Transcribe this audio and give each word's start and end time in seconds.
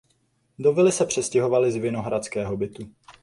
Do 0.59 0.73
vily 0.73 0.91
se 0.91 1.05
přestěhovali 1.05 1.71
z 1.71 1.75
vinohradského 1.75 2.57
bytu. 2.57 2.89